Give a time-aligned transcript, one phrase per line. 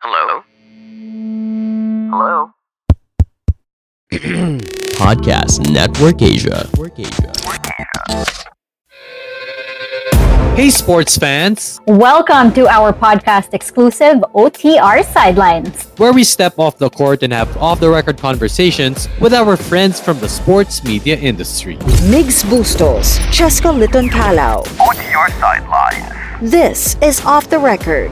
[0.00, 0.42] Hello?
[2.10, 2.50] Hello?
[4.98, 6.68] Podcast Network Asia.
[10.56, 15.84] Hey, sports fans, Welcome to our podcast exclusive OTR Sidelines.
[15.98, 20.00] where we step off the court and have off the record conversations with our friends
[20.00, 21.76] from the sports media industry.
[22.10, 24.62] Migs Bustos, Cheska Liton Kalau.
[24.78, 26.14] OTR Sidelines.
[26.40, 28.10] This is Off the Record.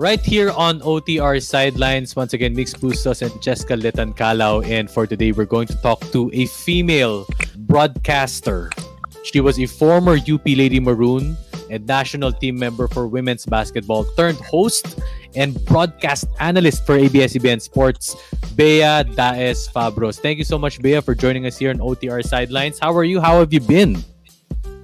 [0.00, 4.64] Right here on OTR Sidelines, once again, Migs Bustos and Cheska Litan Kalau.
[4.64, 7.28] And for today, we're going to talk to a female
[7.68, 8.70] broadcaster.
[9.24, 11.36] She was a former UP Lady Maroon
[11.68, 14.98] and national team member for women's basketball, turned host
[15.36, 18.16] and broadcast analyst for ABS-CBN Sports,
[18.56, 20.18] Bea Daez Fabros.
[20.18, 22.78] Thank you so much, Bea, for joining us here on OTR Sidelines.
[22.78, 23.20] How are you?
[23.20, 24.02] How have you been?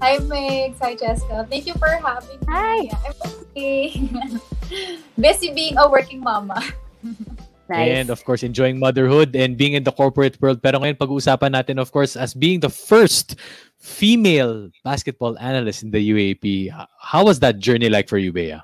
[0.02, 0.76] Hi, Migs.
[0.82, 1.46] Hi, Jessica.
[1.48, 2.46] Thank you for having me.
[2.50, 2.90] Hi.
[3.00, 4.40] I'm okay.
[5.18, 6.62] Busy being a working mama.
[7.68, 7.98] Nice.
[7.98, 10.62] And of course, enjoying motherhood and being in the corporate world.
[10.62, 13.34] Pero ngayon, pag-uusapan natin, of course, as being the first
[13.82, 16.70] female basketball analyst in the UAAP.
[17.02, 18.62] How was that journey like for you, Bea?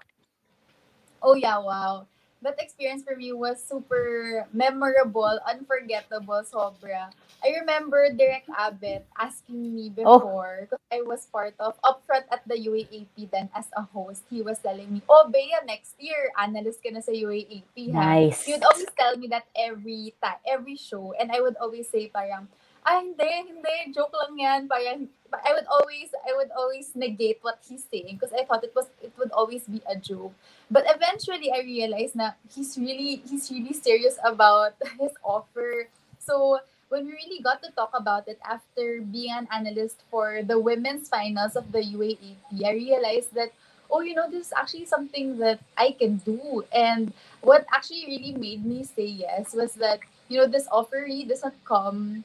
[1.19, 2.07] Oh, yeah, wow.
[2.43, 7.15] That experience for me was super memorable, unforgettable, sobra.
[7.39, 10.19] I remember Derek Abbott asking me Oh.
[10.19, 14.27] before, because I was part of upfront at the UAAP then as a host.
[14.27, 18.03] He was telling me, oh, Bea, next year, analyst ka na sa UAAP, ha?
[18.19, 18.43] Nice.
[18.43, 21.15] He would always tell me that every time, every show.
[21.15, 22.51] And I would always say parang,
[22.85, 24.61] ah, hindi, hindi, joke lang yan.
[24.69, 28.75] Parang, I would always, I would always negate what he's saying because I thought it
[28.75, 30.35] was, it would always be a joke.
[30.71, 35.89] But eventually, I realized na he's really, he's really serious about his offer.
[36.19, 40.61] So, when we really got to talk about it after being an analyst for the
[40.61, 43.49] women's finals of the UAAP, I realized that,
[43.91, 46.65] oh, you know, this is actually something that I can do.
[46.71, 51.25] And what actually really made me say yes was that you know this offer really
[51.25, 52.25] doesn't come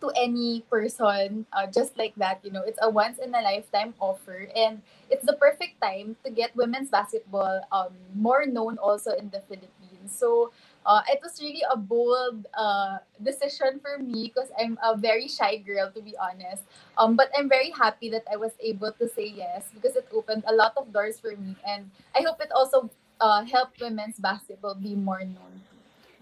[0.00, 3.94] to any person uh, just like that you know it's a once in a lifetime
[4.00, 4.48] offer.
[4.56, 9.40] And it's the perfect time to get women's basketball um, more known also in the
[9.48, 10.12] philippines.
[10.12, 10.52] So
[10.86, 15.56] uh, it was really a bold uh, decision for me because i'm a very shy
[15.56, 16.62] girl to be honest.
[16.98, 20.44] Um, but i'm very happy that i was able to say yes because it opened
[20.46, 21.56] a lot of doors for me.
[21.66, 22.90] And i hope it also
[23.20, 25.62] uh, help women's basketball be more known.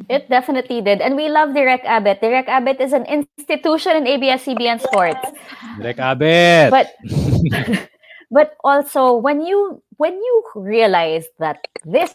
[0.08, 1.00] It definitely did.
[1.00, 2.20] And we love Direk Abbott.
[2.20, 5.20] Direk Abbott is an institution in ABS-CBN Sports.
[5.78, 6.70] Direk Abet!
[6.70, 6.94] But
[8.30, 12.14] but also when you when you realize that this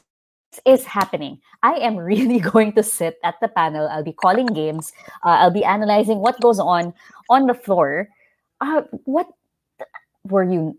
[0.65, 3.87] is happening, I am really going to sit at the panel.
[3.87, 4.91] I'll be calling games.
[5.23, 6.93] Uh, I'll be analyzing what goes on
[7.29, 8.09] on the floor.
[8.61, 9.27] Uh, what
[10.25, 10.77] were you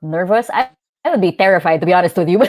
[0.00, 0.48] nervous?
[0.52, 0.70] I,
[1.04, 2.40] I would be terrified to be honest with you.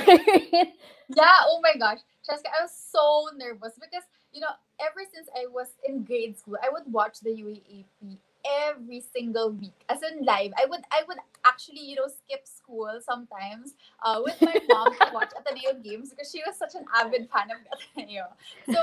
[1.15, 1.99] Yeah, oh my gosh.
[2.23, 6.57] Cheska, I was so nervous because, you know, ever since I was in grade school,
[6.63, 9.75] I would watch the UAAP every single week.
[9.89, 10.51] As in live.
[10.57, 15.11] I would I would actually, you know, skip school sometimes uh, with my mom to
[15.13, 18.25] watch Ateneo games because she was such an avid fan of Ateneo.
[18.71, 18.79] So,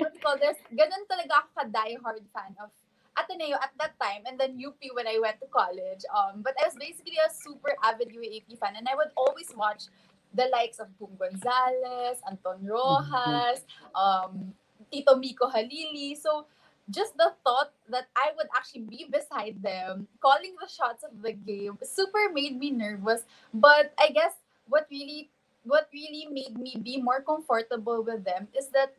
[0.00, 0.56] what call this?
[0.72, 2.70] Ganun talaga ako ka-diehard fan of
[3.16, 6.04] Ateneo at that time and then UP when I went to college.
[6.08, 9.92] Um, but I was basically a super avid UAAP fan and I would always watch
[10.34, 14.54] the likes of Boom Gonzalez, Anton Rojas, um,
[14.90, 16.16] Tito Miko Halili.
[16.16, 16.46] So
[16.90, 21.32] just the thought that I would actually be beside them, calling the shots of the
[21.32, 23.22] game, super made me nervous.
[23.54, 24.32] But I guess
[24.68, 25.30] what really
[25.64, 28.94] what really made me be more comfortable with them is that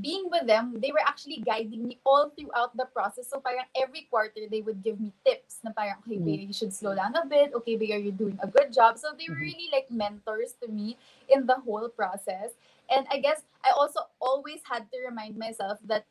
[0.00, 3.28] being with them, they were actually guiding me all throughout the process.
[3.28, 6.72] So parang every quarter, they would give me tips na parang, okay, Bea, you should
[6.72, 7.52] slow down a bit.
[7.54, 8.98] Okay, Bea, you're doing a good job.
[8.98, 9.54] So they were mm-hmm.
[9.54, 10.96] really like mentors to me
[11.28, 12.54] in the whole process.
[12.90, 16.06] And I guess I also always had to remind myself that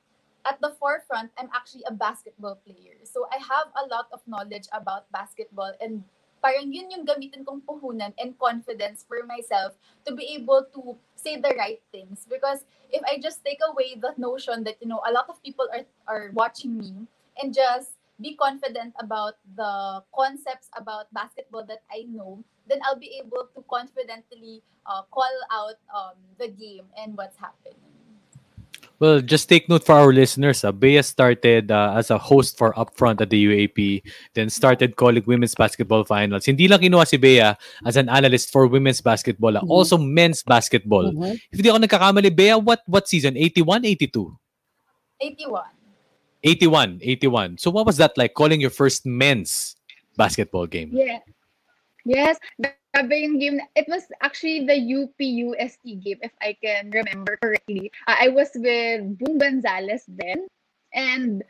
[0.46, 2.96] at the forefront, I'm actually a basketball player.
[3.04, 6.04] So I have a lot of knowledge about basketball and
[6.42, 9.74] parang yun yung gamitin kong puhunan and confidence for myself
[10.06, 12.63] to be able to say the right things because
[12.94, 15.86] if I just take away the notion that you know a lot of people are
[16.07, 17.07] are watching me
[17.42, 23.22] and just be confident about the concepts about basketball that I know, then I'll be
[23.22, 27.87] able to confidently uh, call out um, the game and what's happening.
[29.00, 30.64] Well, just take note for our listeners.
[30.64, 34.02] Uh, Bea started uh, as a host for Upfront at the UAP,
[34.34, 36.46] then started calling women's basketball finals.
[36.46, 37.54] Hindi lang kinuha si Bea
[37.86, 39.70] as an analyst for women's basketball, uh, Mhm.
[39.70, 41.14] also men's basketball.
[41.14, 41.38] Mhm.
[41.54, 43.38] If hindi ako nagkakamali, Bea, what what season?
[43.38, 44.34] 81, 82?
[45.22, 45.70] 81.
[46.44, 47.58] 81, 81.
[47.58, 49.78] So what was that like calling your first men's
[50.18, 50.90] basketball game.
[50.92, 51.20] Yeah.
[52.04, 52.38] Yes,
[52.98, 53.62] grabe yung game.
[53.76, 57.92] It was actually the UP-UST game, if I can remember correctly.
[58.08, 60.48] Uh, I was with Boom Gonzalez then,
[60.94, 61.44] and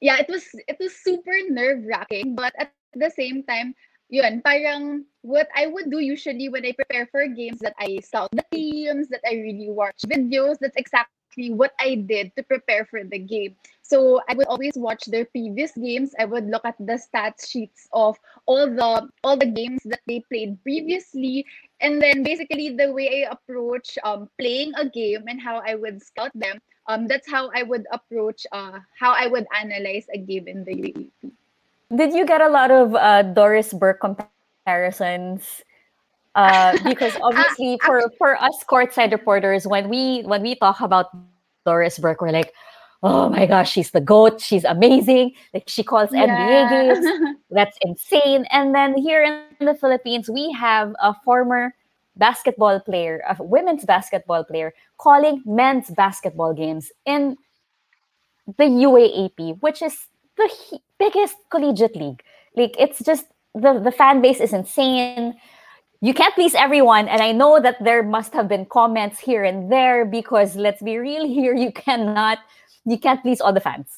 [0.00, 3.74] yeah, it was it was super nerve-wracking, but at the same time,
[4.08, 8.30] yun, parang what I would do usually when I prepare for games that I scout
[8.30, 13.04] the teams, that I really watch videos, that's exactly what I did to prepare for
[13.04, 13.56] the game.
[13.82, 16.14] So I would always watch their previous games.
[16.18, 20.20] I would look at the stats sheets of all the all the games that they
[20.28, 21.44] played previously,
[21.80, 26.02] and then basically the way I approach um, playing a game and how I would
[26.02, 26.60] scout them.
[26.86, 30.72] Um, that's how I would approach uh, how I would analyze a game in the
[30.72, 31.32] UAAP.
[31.94, 35.62] Did you get a lot of uh, Doris Burke comparisons?
[36.34, 41.06] Uh, because obviously, for for us courtside reporters, when we when we talk about
[41.64, 42.52] Doris Burke, we're like,
[43.04, 44.40] oh my gosh, she's the goat.
[44.40, 45.32] She's amazing.
[45.52, 47.36] Like she calls NBA games.
[47.50, 48.46] That's insane.
[48.50, 51.74] And then here in the Philippines, we have a former
[52.16, 57.36] basketball player, a women's basketball player, calling men's basketball games in
[58.46, 60.50] the UAAP, which is the
[60.98, 62.22] biggest collegiate league.
[62.56, 65.34] Like it's just the the fan base is insane.
[66.04, 69.72] You can't please everyone, and I know that there must have been comments here and
[69.72, 72.40] there because let's be real here, you cannot
[72.84, 73.88] you can't please all the fans.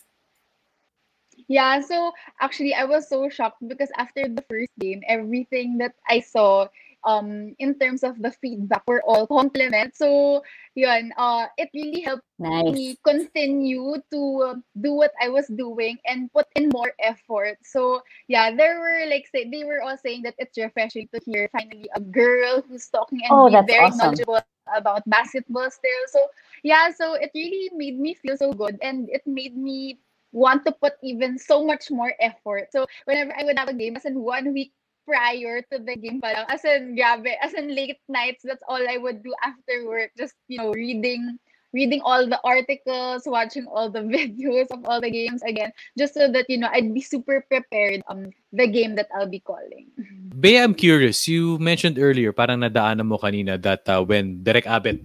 [1.49, 6.21] Yeah, so actually I was so shocked because after the first game, everything that I
[6.21, 6.69] saw
[7.07, 9.99] um in terms of the feedback were all compliments.
[9.99, 10.43] So
[10.75, 12.69] yun, uh it really helped Nice.
[12.69, 17.59] me continue to do what I was doing and put in more effort.
[17.63, 21.49] So yeah, there were like say they were all saying that it's refreshing to hear
[21.53, 24.23] finally a girl who's talking and Oh, very awesome.
[24.23, 26.03] knowledgeable about basketball still.
[26.09, 29.99] So yeah, so it really made me feel so good and it made me
[30.33, 32.69] want to put even so much more effort.
[32.73, 34.73] So whenever I would have a game, as in one week
[35.07, 38.83] prior to the game pa lang, as in grabe, as in late nights, that's all
[38.83, 40.11] I would do after work.
[40.19, 41.39] Just, you know, reading
[41.77, 45.71] reading all the articles, watching all the videos of all the games again,
[46.01, 49.41] just so that, you know, I'd be super prepared um the game that I'll be
[49.41, 49.93] calling.
[50.41, 51.29] Bea, I'm curious.
[51.29, 55.05] You mentioned earlier, parang nadaanan mo kanina that uh, when Direk Abbott,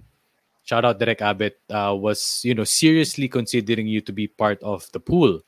[0.64, 4.88] shout out Direk Abbott, uh, was, you know, seriously considering you to be part of
[4.92, 5.40] the pool.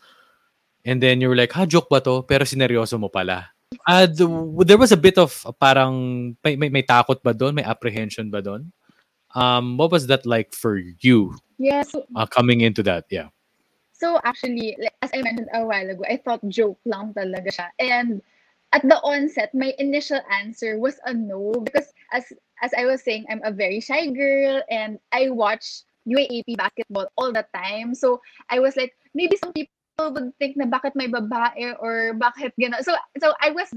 [0.85, 2.29] And then you were like, ha, joke ba to?
[2.29, 3.54] Pero sineryoso mo pala.
[3.87, 7.55] Uh, th- there was a bit of uh, parang, may, may, may takot ba doon?
[7.55, 8.73] May apprehension ba doon?
[9.35, 13.07] Um, what was that like for you Yeah, so uh, coming into that?
[13.11, 13.29] Yeah.
[13.93, 17.69] So actually, as I mentioned a while ago, I thought joke lang talaga siya.
[17.79, 18.23] And
[18.75, 22.27] at the onset, my initial answer was a no because as
[22.63, 27.33] as I was saying, I'm a very shy girl and I watch UAAP basketball all
[27.33, 27.95] the time.
[27.95, 32.51] So I was like, maybe some people would think na bakit may babae or bakit
[32.59, 32.83] gano'n.
[32.83, 33.71] So so I was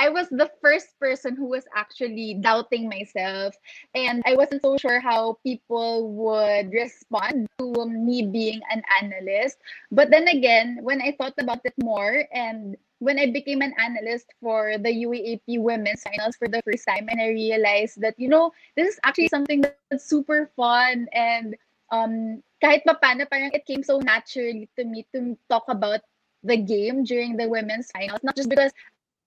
[0.00, 3.54] I was the first person who was actually doubting myself
[3.94, 9.60] and I wasn't so sure how people would respond to me being an analyst.
[9.92, 14.32] But then again, when I thought about it more and when I became an analyst
[14.40, 18.52] for the UAAP women's finals for the first time, and I realized that, you know,
[18.76, 21.56] this is actually something that's super fun and
[21.92, 26.00] um, kahit pa paano, parang it came so naturally to me to talk about
[26.44, 28.72] the game during the women's finals, not just because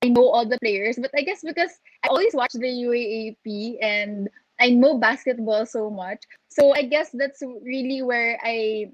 [0.04, 1.72] I know all the players, but I guess because
[2.04, 6.24] I always watch the UAAP and I know basketball so much.
[6.50, 8.92] So I guess that's really where I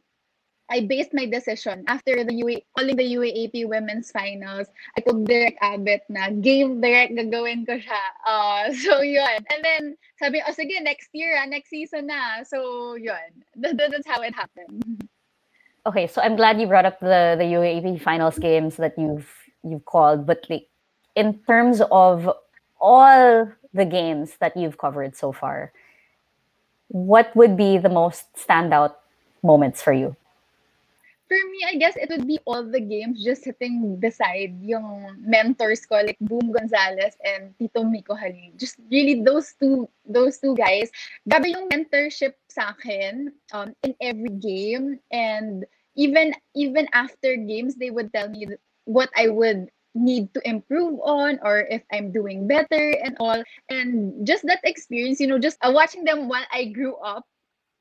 [0.69, 4.67] I based my decision after the UA, calling the UAAP women's finals.
[4.97, 8.03] I told Direk Abbott na game direct gagawin ko siya.
[8.21, 9.41] Uh, so yun.
[9.49, 12.45] And then sabi, oh sige, next year, ah, next season na.
[12.45, 13.33] So yun.
[13.59, 15.03] That, that's how it happened.
[15.85, 19.27] Okay, so I'm glad you brought up the the UAAP finals games that you've
[19.65, 20.69] you've called, but like
[21.15, 22.29] in terms of
[22.79, 25.73] all the games that you've covered so far,
[26.87, 28.95] what would be the most standout
[29.43, 30.15] moments for you?
[31.29, 35.85] For me, I guess it would be all the games just sitting beside yung mentors
[35.85, 38.57] ko like Boom Gonzalez and Tito Miko Halil.
[38.57, 40.89] Just really those two those two guys.
[41.29, 47.93] Grabe yung mentorship sa akin um, in every game and even even after games they
[47.93, 48.49] would tell me
[48.89, 53.43] what I would need to improve on or if I'm doing better and all.
[53.69, 57.25] And just that experience, you know, just uh, watching them while I grew up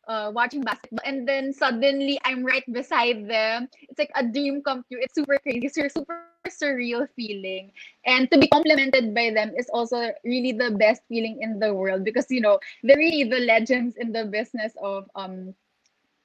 [0.09, 3.69] uh, watching basketball and then suddenly I'm right beside them.
[3.89, 5.01] It's like a dream come true.
[5.01, 5.67] It's super crazy.
[5.67, 7.73] It's a super surreal feeling.
[8.07, 12.05] And to be complimented by them is also really the best feeling in the world
[12.05, 15.55] because you know they're really the legends in the business of um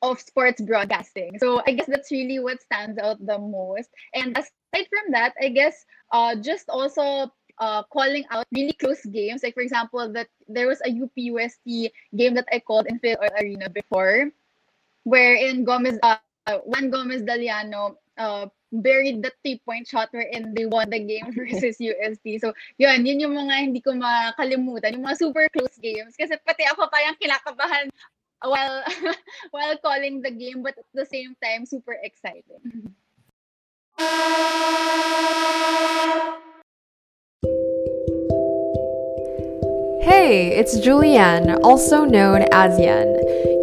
[0.03, 1.39] of sports broadcasting.
[1.39, 3.89] So I guess that's really what stands out the most.
[4.13, 9.43] And aside from that, I guess uh, just also uh, calling out really close games.
[9.43, 13.69] Like for example, that there was a UP-UST game that I called in Phil Arena
[13.69, 14.31] before,
[15.03, 16.17] wherein Gomez, uh,
[16.65, 22.41] Juan Gomez Daliano uh, buried the three-point shot wherein they won the game versus UST.
[22.41, 24.97] So, yun, yun yung mga hindi ko makalimutan.
[24.97, 26.17] Yung mga super close games.
[26.17, 27.89] Kasi pati ako parang kinakabahan
[28.43, 28.83] while
[29.55, 32.91] while calling the game but at the same time super exciting.
[40.03, 43.07] Hey, it's Julianne, also known as Yen.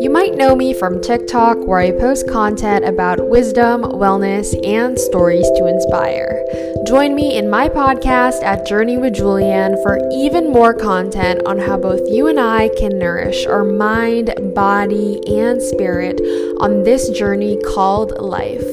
[0.01, 5.51] You might know me from TikTok, where I post content about wisdom, wellness, and stories
[5.57, 6.43] to inspire.
[6.87, 11.77] Join me in my podcast at Journey with Julianne for even more content on how
[11.77, 16.21] both you and I can nourish our mind, body, and spirit
[16.61, 18.67] on this journey called life.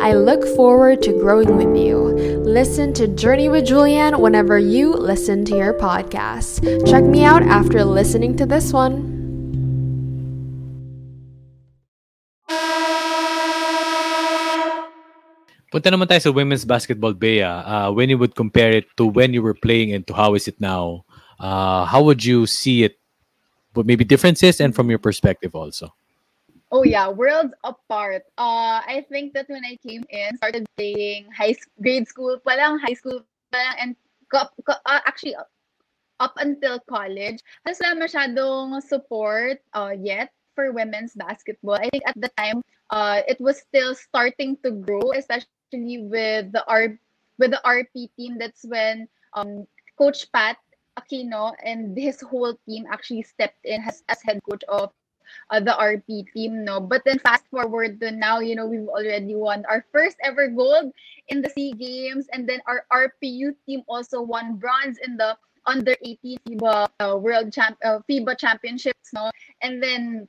[0.00, 2.11] I look forward to growing with you.
[2.52, 6.60] Listen to Journey with Julianne whenever you listen to your podcast.
[6.84, 9.08] Check me out after listening to this one.
[15.72, 17.40] Punta naman tayo sa women's basketball, Bea.
[17.40, 20.44] Uh, when you would compare it to when you were playing and to how is
[20.44, 21.08] it now,
[21.40, 23.00] uh, how would you see it?
[23.72, 25.96] But maybe differences and from your perspective also.
[26.72, 28.24] Oh yeah, worlds apart.
[28.40, 32.80] Uh, I think that when I came in, started playing high grade school pa lang,
[32.80, 33.20] high school
[33.52, 33.90] pa lang, and
[34.32, 35.36] uh, actually
[36.16, 41.76] up until college, there's not masyadong support uh, yet for women's basketball.
[41.76, 46.64] I think at the time, uh, it was still starting to grow, especially with the
[46.64, 46.96] R
[47.36, 48.40] with the RP team.
[48.40, 49.68] That's when um,
[50.00, 50.56] Coach Pat
[50.96, 54.88] Aquino and his whole team actually stepped in as, as head coach of
[55.50, 56.64] uh, the RP team.
[56.64, 60.48] No, but then fast forward to now, you know, we've already won our first ever
[60.48, 60.92] gold
[61.28, 65.36] in the Sea Games, and then our RPU team also won bronze in the
[65.66, 69.12] under 18 FIBA uh, World Champ uh, FIBA Championships.
[69.12, 70.28] No, and then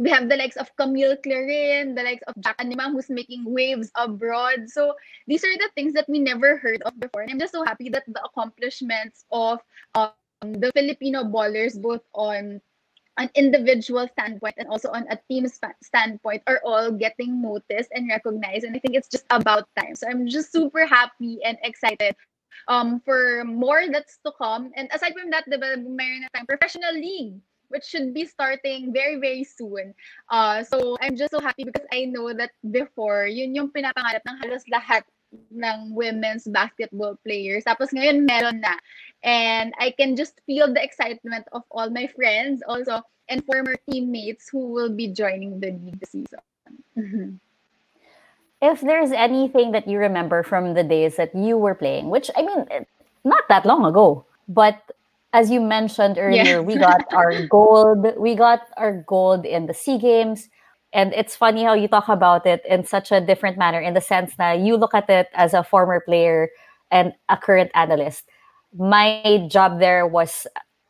[0.00, 3.92] we have the likes of Camille Clarin, the likes of Jack Animam, who's making waves
[3.94, 4.64] abroad.
[4.64, 4.94] So
[5.26, 7.20] these are the things that we never heard of before.
[7.20, 9.60] And I'm just so happy that the accomplishments of
[9.94, 12.62] um, the Filipino ballers, both on
[13.18, 15.46] an individual standpoint and also on a team
[15.82, 18.64] standpoint, are all getting noticed and recognized.
[18.64, 19.94] And I think it's just about time.
[19.94, 22.14] So I'm just super happy and excited
[22.68, 24.70] um, for more that's to come.
[24.76, 27.40] And aside from that, the mayroon na professional league
[27.70, 29.94] which should be starting very, very soon.
[30.28, 34.36] Uh, so I'm just so happy because I know that before, yun yung pinapangarap ng
[34.42, 35.06] halos lahat
[35.54, 37.62] ng women's basketball players.
[37.62, 38.74] Tapos ngayon, meron na.
[39.22, 44.48] And I can just feel the excitement of all my friends also and former teammates
[44.48, 46.40] who will be joining the league this season.
[46.96, 47.30] Mm-hmm.
[48.62, 52.42] If there's anything that you remember from the days that you were playing, which I
[52.42, 52.66] mean,
[53.24, 54.82] not that long ago, but
[55.32, 56.60] as you mentioned earlier, yeah.
[56.60, 58.06] we got our gold.
[58.18, 60.48] We got our gold in the Sea Games.
[60.92, 64.00] And it's funny how you talk about it in such a different manner in the
[64.00, 66.50] sense that you look at it as a former player
[66.90, 68.24] and a current analyst.
[68.76, 70.46] My job there was,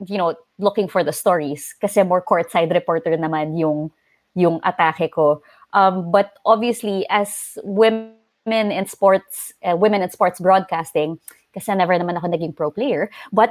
[0.07, 3.91] you know, looking for the stories kasi more courtside reporter naman yung,
[4.35, 5.43] yung atake ko.
[5.73, 8.13] Um, but obviously, as women
[8.47, 11.19] in sports, uh, women in sports broadcasting,
[11.55, 13.51] kasi never naman ako naging pro player, but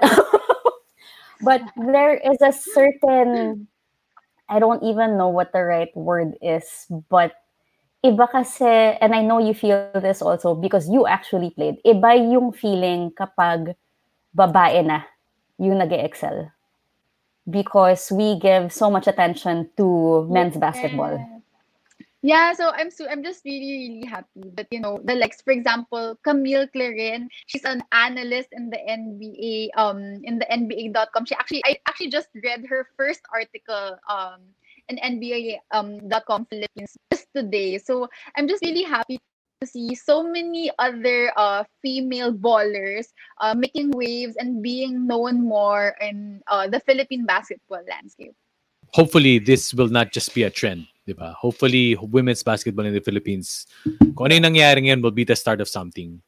[1.42, 3.68] but there is a certain
[4.50, 7.34] I don't even know what the right word is, but
[8.06, 12.52] iba kasi, and I know you feel this also because you actually played, iba yung
[12.52, 13.76] feeling kapag
[14.34, 15.06] babae na
[15.58, 16.52] yung nag excel
[17.50, 21.18] Because we give so much attention to men's basketball.
[22.22, 25.56] Yeah, so I'm so I'm just really really happy that you know the likes for
[25.56, 31.64] example Camille Clarin she's an analyst in the NBA um in the NBA.com she actually
[31.64, 34.44] I actually just read her first article um
[34.92, 37.80] in NBA um .com Philippines just today.
[37.80, 39.18] So I'm just really happy
[39.68, 43.12] see so many other uh female ballers
[43.44, 48.32] uh making waves and being known more in uh the Philippine basketball landscape.
[48.96, 51.36] Hopefully this will not just be a trend 'di ba?
[51.36, 53.68] Hopefully women's basketball in the Philippines
[54.16, 56.24] kung ano yung nangyayari ngayon will be the start of something.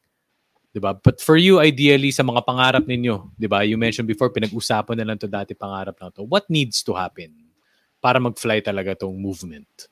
[0.76, 0.92] 'Di ba?
[0.92, 3.64] But for you ideally sa mga pangarap ninyo, 'di ba?
[3.64, 6.28] You mentioned before pinag-usapan na lang to dati pangarap na to.
[6.28, 7.32] What needs to happen
[8.04, 9.88] para mag-fly talaga tong movement?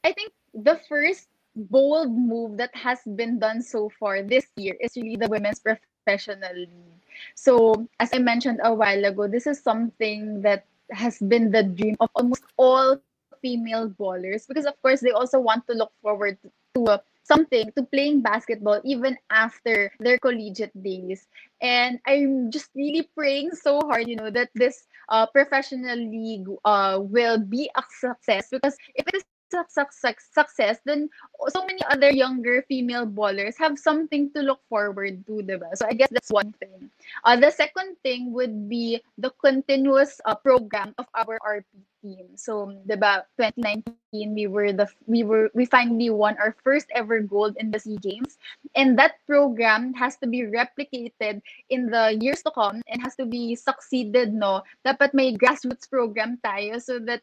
[0.00, 4.96] I think the first bold move that has been done so far this year is
[4.96, 6.94] really the women's professional league.
[7.34, 11.96] So, as I mentioned a while ago, this is something that has been the dream
[12.00, 13.00] of almost all
[13.42, 17.72] female bowlers because of course they also want to look forward to, to uh, something
[17.76, 21.26] to playing basketball even after their collegiate days
[21.62, 26.98] and i'm just really praying so hard you know that this uh, professional league uh,
[27.00, 31.08] will be a success because if it is success, success, then
[31.48, 35.74] so many other younger female bowlers have something to look forward to, diba?
[35.74, 36.90] So I guess that's one thing.
[37.24, 42.36] Uh, the second thing would be the continuous uh, program of our RP team.
[42.36, 47.56] So, diba, 2019 we were the we were we finally won our first ever gold
[47.60, 48.38] in the SEA Games,
[48.74, 53.26] and that program has to be replicated in the years to come and has to
[53.26, 54.32] be succeeded.
[54.32, 57.22] No, dapat may grassroots program tayo so that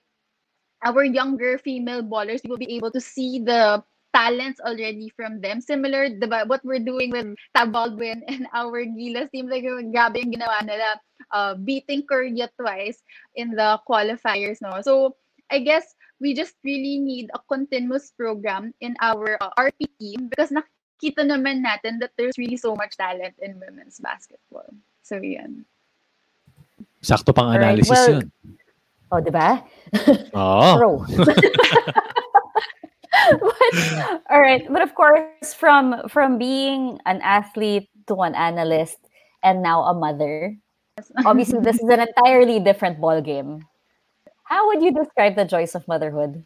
[0.83, 5.61] our younger female bowlers will be able to see the talents already from them.
[5.61, 10.33] Similar, diba, what we're doing with Tab Baldwin and our Gilas team, like, grabe yung
[10.33, 10.97] ginawa nila,
[11.31, 13.03] uh, beating Korea twice
[13.35, 14.81] in the qualifiers, no?
[14.81, 15.15] So,
[15.51, 20.49] I guess we just really need a continuous program in our uh, RP team because
[20.49, 24.67] nakita naman natin that there's really so much talent in women's basketball.
[25.05, 25.63] So, yan.
[27.05, 28.31] Sakto pang analysis well, yun.
[29.07, 29.63] Oh, di ba?
[30.35, 30.77] Oo.
[30.77, 30.91] Pro.
[33.39, 33.73] but,
[34.29, 38.99] all right, but of course, from from being an athlete to an analyst
[39.43, 40.55] and now a mother,
[41.25, 43.63] obviously this is an entirely different ball game.
[44.43, 46.43] How would you describe the joys of motherhood?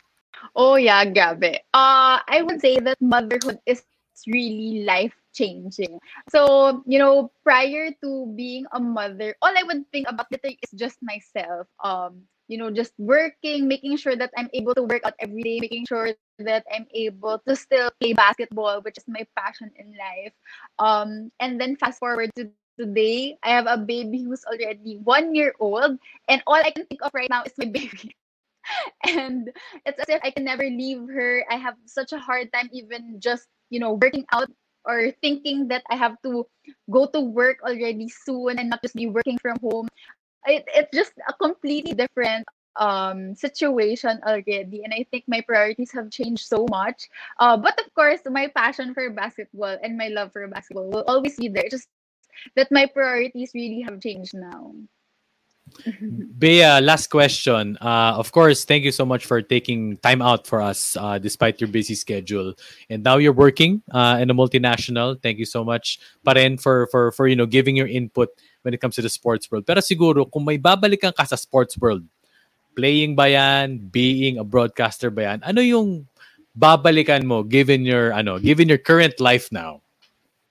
[0.55, 1.61] Oh yeah, grabe.
[1.73, 3.83] Uh, I would say that motherhood is
[4.25, 5.99] really life changing.
[6.29, 10.97] So, you know, prior to being a mother, all I would think about is just
[11.01, 11.67] myself.
[11.83, 15.59] Um, you know, just working, making sure that I'm able to work out every day,
[15.63, 16.11] making sure
[16.43, 20.35] that I'm able to still play basketball, which is my passion in life.
[20.79, 25.55] Um, and then fast forward to today, I have a baby who's already one year
[25.59, 28.15] old, and all I can think of right now is my baby.
[29.07, 29.49] and
[29.85, 31.45] it's as if I can never leave her.
[31.49, 34.51] I have such a hard time even just, you know, working out
[34.85, 36.47] or thinking that I have to
[36.89, 39.87] go to work already soon and not just be working from home.
[40.45, 42.47] It, it's just a completely different
[42.79, 47.93] um situation already and i think my priorities have changed so much uh but of
[47.93, 51.89] course my passion for basketball and my love for basketball will always be there just
[52.55, 54.71] that my priorities really have changed now
[56.37, 57.77] Bea, last question.
[57.79, 61.61] Uh, of course, thank you so much for taking time out for us uh, despite
[61.61, 62.53] your busy schedule.
[62.89, 65.21] And now you're working uh, in a multinational.
[65.21, 68.29] Thank you so much pa rin for, for, for you know, giving your input
[68.61, 69.65] when it comes to the sports world.
[69.65, 72.05] Pero siguro, kung may babalikan ka sa sports world,
[72.75, 76.07] playing ba yan, being a broadcaster ba yan, ano yung
[76.51, 79.79] babalikan mo given your ano given your current life now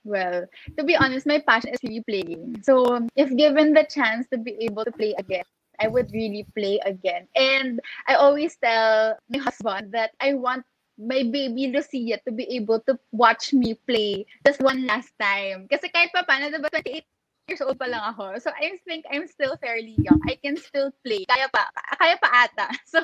[0.03, 2.65] Well, to be honest, my passion is really playing.
[2.65, 5.45] So, if given the chance to be able to play again,
[5.79, 7.27] I would really play again.
[7.35, 10.65] And I always tell my husband that I want
[10.97, 15.69] my baby Lucia to be able to watch me play just one last time.
[15.69, 17.05] Kasi kahit pa paano, diba 28
[17.51, 18.39] years old pa lang ako.
[18.39, 20.23] So, I think I'm still fairly young.
[20.23, 21.27] I can still play.
[21.27, 21.67] Kaya pa,
[21.99, 22.67] kaya pa ata.
[22.87, 23.03] So,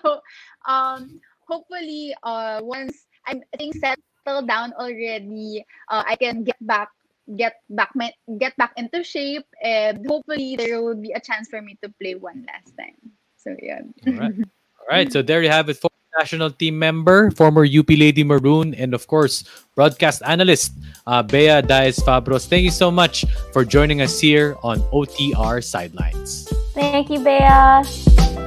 [0.63, 6.89] um, hopefully, uh, once I'm, things settle down already, uh, I can get back
[7.35, 8.07] get back my
[8.39, 12.15] get back into shape and hopefully there will be a chance for me to play
[12.15, 12.95] one last time.
[13.35, 13.83] So yeah.
[14.07, 14.35] All right.
[14.79, 15.11] All right.
[15.11, 15.75] So there you have it.
[16.17, 19.43] National team member, former UP Lady Maroon, and of course,
[19.75, 20.73] broadcast analyst,
[21.05, 22.47] uh, Bea Daez Fabros.
[22.47, 26.49] Thank you so much for joining us here on OTR Sidelines.
[26.73, 28.46] Thank you, Bea.